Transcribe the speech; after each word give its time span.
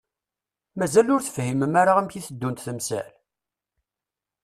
Mazal 0.77 1.07
ur 1.15 1.21
tefhimem 1.23 1.73
ara 1.81 1.91
amek 1.99 2.13
i 2.19 2.21
teddunt 2.25 2.63
temsal? 2.65 3.09